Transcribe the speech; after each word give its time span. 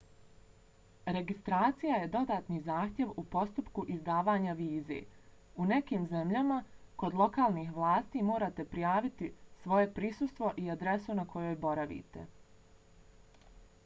registracija 1.15 1.97
je 2.03 2.07
dodatni 2.15 2.61
zahtjev 2.67 3.11
u 3.23 3.23
postupku 3.35 3.83
izdavanja 3.95 4.55
vize. 4.61 4.97
u 5.57 5.67
nekim 5.73 6.07
zemljama 6.15 6.57
kod 7.03 7.19
lokalnih 7.21 7.71
vlasti 7.79 8.25
morate 8.33 8.67
prijaviti 8.75 9.31
svoje 9.63 9.93
prisustvo 10.01 10.53
i 10.65 10.69
adresu 10.79 11.19
na 11.23 11.27
kojoj 11.37 11.57
boravite 11.69 12.25